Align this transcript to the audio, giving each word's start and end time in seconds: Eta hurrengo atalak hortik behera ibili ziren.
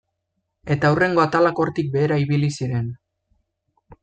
Eta 0.75 0.89
hurrengo 0.93 1.23
atalak 1.25 1.61
hortik 1.65 1.93
behera 1.97 2.19
ibili 2.25 2.51
ziren. 2.61 2.89